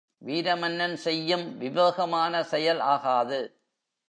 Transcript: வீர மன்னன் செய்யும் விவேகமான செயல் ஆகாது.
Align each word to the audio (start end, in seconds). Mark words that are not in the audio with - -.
வீர 0.17 0.55
மன்னன் 0.55 0.95
செய்யும் 0.95 1.57
விவேகமான 1.57 2.43
செயல் 2.43 2.79
ஆகாது. 2.79 3.39